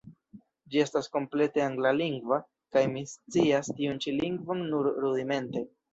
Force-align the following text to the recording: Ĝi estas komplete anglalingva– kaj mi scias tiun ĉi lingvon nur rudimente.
Ĝi 0.75 0.79
estas 0.83 1.09
komplete 1.17 1.63
anglalingva– 1.65 2.39
kaj 2.77 2.85
mi 2.95 3.03
scias 3.13 3.73
tiun 3.81 4.01
ĉi 4.07 4.15
lingvon 4.23 4.65
nur 4.73 4.91
rudimente. 5.05 5.65